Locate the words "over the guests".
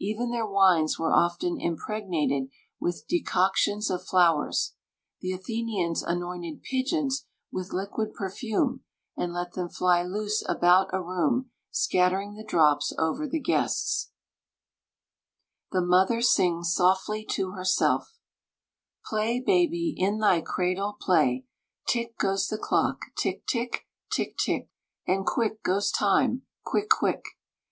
12.96-14.12